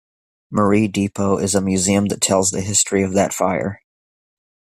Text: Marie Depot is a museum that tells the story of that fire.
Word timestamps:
Marie 0.49 0.87
Depot 0.87 1.37
is 1.37 1.53
a 1.53 1.61
museum 1.61 2.07
that 2.07 2.21
tells 2.21 2.49
the 2.49 2.61
story 2.73 3.03
of 3.03 3.13
that 3.13 3.31
fire. 3.33 3.83